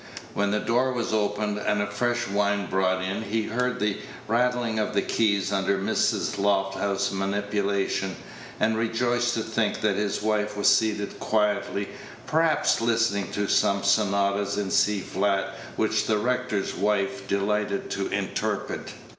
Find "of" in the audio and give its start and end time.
4.79-4.95